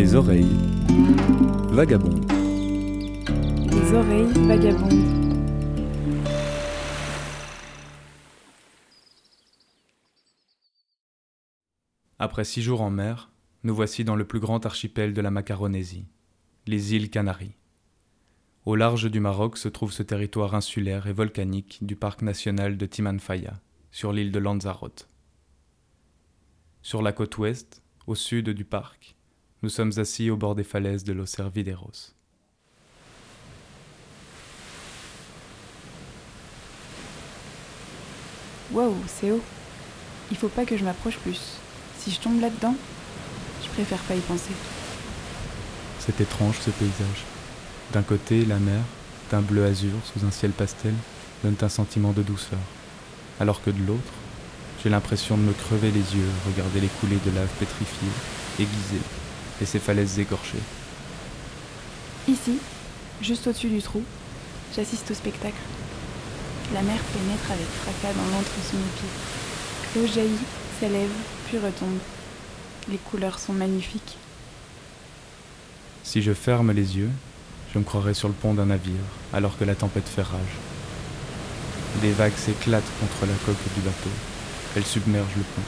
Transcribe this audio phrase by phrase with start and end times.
[0.00, 0.56] Les oreilles
[1.72, 2.24] vagabondes.
[3.70, 5.04] Les oreilles vagabondes.
[12.18, 13.30] Après six jours en mer,
[13.62, 16.06] nous voici dans le plus grand archipel de la Macaronésie,
[16.66, 17.58] les îles Canaries.
[18.64, 22.86] Au large du Maroc se trouve ce territoire insulaire et volcanique du parc national de
[22.86, 25.10] Timanfaya, sur l'île de Lanzarote.
[26.80, 29.14] Sur la côte ouest, au sud du parc,
[29.62, 32.14] nous sommes assis au bord des falaises de Los Servideros.
[38.72, 39.42] Wow, c'est haut.
[40.30, 41.58] Il faut pas que je m'approche plus.
[41.98, 42.76] Si je tombe là-dedans,
[43.62, 44.52] je préfère pas y penser.
[45.98, 47.24] C'est étrange ce paysage.
[47.92, 48.80] D'un côté, la mer,
[49.30, 50.94] d'un bleu azur sous un ciel pastel,
[51.42, 52.58] donne un sentiment de douceur,
[53.40, 54.12] alors que de l'autre,
[54.82, 58.08] j'ai l'impression de me crever les yeux, regarder les coulées de lave pétrifiées,
[58.58, 59.04] aiguisées,
[59.60, 60.62] et ces falaises écorchées.
[62.28, 62.58] Ici,
[63.22, 64.02] juste au-dessus du trou,
[64.74, 65.62] j'assiste au spectacle.
[66.72, 69.96] La mer pénètre avec fracas dans l'antre sous mes pieds.
[69.96, 70.46] L'eau jaillit,
[70.78, 71.10] s'élève,
[71.46, 71.98] puis retombe.
[72.88, 74.16] Les couleurs sont magnifiques.
[76.04, 77.10] Si je ferme les yeux,
[77.72, 78.94] je me croirais sur le pont d'un navire,
[79.32, 80.56] alors que la tempête fait rage.
[82.00, 84.10] Des vagues s'éclatent contre la coque du bateau.
[84.76, 85.62] Elles submergent le pont.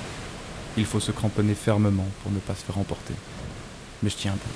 [0.76, 3.14] Il faut se cramponner fermement pour ne pas se faire emporter
[4.02, 4.50] mais je tiens un peu.